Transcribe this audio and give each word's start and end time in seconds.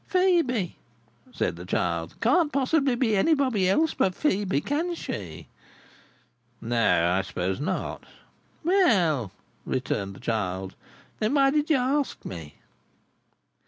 "Phœbe," 0.09 0.77
said 1.31 1.57
the 1.57 1.63
child, 1.63 2.15
"can't 2.21 2.51
be 2.51 3.15
anybobby 3.15 3.69
else 3.69 3.93
but 3.93 4.13
Phœbe. 4.13 4.65
Can 4.65 4.95
she?" 4.95 5.47
"No, 6.59 7.11
I 7.11 7.21
suppose 7.21 7.59
not." 7.59 8.03
"Well," 8.63 9.31
returned 9.63 10.15
the 10.15 10.19
child, 10.19 10.73
"then 11.19 11.35
why 11.35 11.51
did 11.51 11.69
you 11.69 11.77
ask 11.77 12.25
me?" 12.25 12.55